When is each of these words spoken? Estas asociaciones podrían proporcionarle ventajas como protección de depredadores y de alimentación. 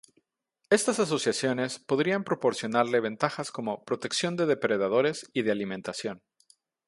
Estas 0.71 0.99
asociaciones 0.99 1.77
podrían 1.77 2.23
proporcionarle 2.23 3.01
ventajas 3.01 3.51
como 3.51 3.83
protección 3.83 4.35
de 4.35 4.47
depredadores 4.47 5.29
y 5.31 5.43
de 5.43 5.51
alimentación. 5.51 6.23